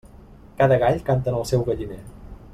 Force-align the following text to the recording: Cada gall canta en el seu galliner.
Cada 0.61 0.79
gall 0.83 0.97
canta 1.11 1.31
en 1.35 1.39
el 1.43 1.47
seu 1.51 1.69
galliner. 1.71 2.01